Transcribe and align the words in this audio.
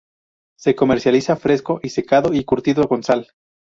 Se 0.57 0.73
comercializa 0.75 1.35
fresco 1.35 1.79
y 1.83 1.89
secado 1.89 2.33
y 2.33 2.43
curtido 2.43 2.87
con 2.87 3.03
sal. 3.03 3.27